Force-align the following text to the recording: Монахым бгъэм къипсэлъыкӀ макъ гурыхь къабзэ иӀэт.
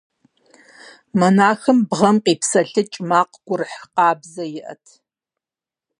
Монахым 1.19 1.77
бгъэм 1.89 2.17
къипсэлъыкӀ 2.25 2.97
макъ 3.09 3.33
гурыхь 3.45 3.79
къабзэ 3.95 4.43
иӀэт. 4.57 4.85